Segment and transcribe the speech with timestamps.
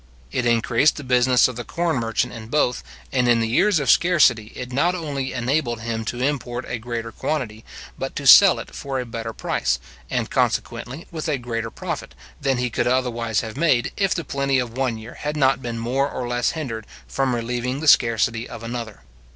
[0.31, 3.87] It increased the business of the corn merchant in both; and in the years of
[3.91, 7.63] scarcity, it not only enabled him to import a greater quantity,
[7.99, 9.77] but to sell it for a better price,
[10.09, 14.57] and consequently with a greater profit, than he could otherwise have made, if the plenty
[14.57, 18.63] of one year had not been more or less hindered from relieving the scarcity of
[18.63, 19.01] another.